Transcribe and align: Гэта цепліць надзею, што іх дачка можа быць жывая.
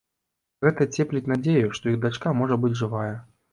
Гэта 0.67 0.87
цепліць 0.99 1.29
надзею, 1.33 1.69
што 1.81 1.85
іх 1.93 2.01
дачка 2.07 2.35
можа 2.43 2.61
быць 2.67 2.75
жывая. 2.83 3.09